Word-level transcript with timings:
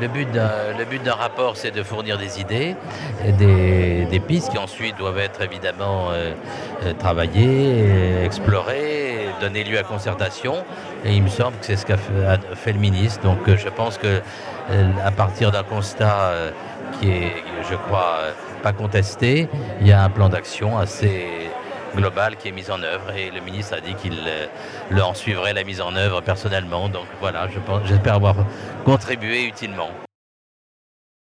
Le, 0.00 0.08
but 0.08 1.02
d'un 1.02 1.14
rapport, 1.14 1.56
c'est 1.56 1.70
de 1.70 1.82
fournir 1.82 2.18
des 2.18 2.40
idées, 2.40 2.74
des, 3.38 4.20
pistes 4.26 4.50
qui 4.50 4.58
ensuite 4.58 4.96
doivent 4.96 5.18
être 5.18 5.42
évidemment 5.42 6.08
euh, 6.10 6.32
euh, 6.84 6.92
travaillées, 6.94 8.24
explorées, 8.24 9.28
donner 9.40 9.64
lieu 9.64 9.78
à 9.78 9.82
concertation. 9.82 10.64
Et 11.04 11.14
il 11.14 11.22
me 11.22 11.28
semble 11.28 11.56
que 11.58 11.66
c'est 11.66 11.76
ce 11.76 11.86
qu'a 11.86 11.96
fait, 11.96 12.72
le 12.72 12.78
ministre. 12.78 13.22
Donc 13.22 13.38
je 13.46 13.68
pense 13.68 13.98
que 13.98 14.20
à 15.04 15.10
partir 15.10 15.52
d'un 15.52 15.62
constat 15.62 16.32
qui 16.98 17.10
est, 17.10 17.32
je 17.70 17.76
crois, 17.76 18.18
pas 18.62 18.72
contesté, 18.72 19.48
il 19.80 19.86
y 19.86 19.92
a 19.92 20.02
un 20.02 20.10
plan 20.10 20.30
d'action 20.30 20.78
assez 20.78 21.26
global 21.94 22.36
qui 22.36 22.48
est 22.48 22.52
mis 22.52 22.70
en 22.70 22.82
œuvre 22.82 23.10
et 23.16 23.30
le 23.30 23.40
ministre 23.40 23.74
a 23.74 23.80
dit 23.80 23.94
qu'il 23.94 24.18
euh, 24.26 25.00
en 25.00 25.14
suivrait 25.14 25.52
la 25.52 25.64
mise 25.64 25.80
en 25.80 25.94
œuvre 25.96 26.20
personnellement. 26.20 26.88
Donc 26.88 27.06
voilà, 27.20 27.48
j'espère 27.84 28.14
avoir 28.14 28.36
contribué 28.84 29.44
utilement. 29.46 29.90